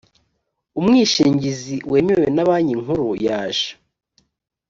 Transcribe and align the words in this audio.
umwishingizi 0.79 1.75
wemewe 1.91 2.27
na 2.35 2.43
banki 2.47 2.73
nkuru 2.81 3.07
yaje 3.25 3.69